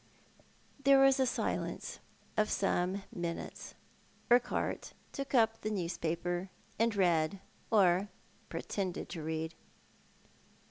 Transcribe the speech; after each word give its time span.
Tiierc 0.83 1.05
was 1.05 1.19
a 1.19 1.27
silence 1.27 1.99
of 2.35 2.49
some 2.49 3.03
minutes. 3.13 3.75
Urquhart 4.31 4.93
took 5.11 5.35
up 5.35 5.61
the 5.61 5.69
newspaper 5.69 6.37
again, 6.39 6.49
and 6.79 6.95
read, 6.95 7.39
or 7.69 8.09
pretended 8.49 9.09
to 9.09 9.21
read. 9.21 9.53